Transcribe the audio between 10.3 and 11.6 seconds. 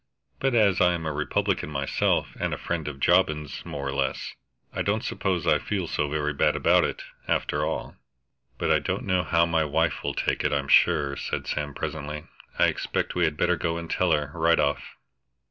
it, I'm sure," said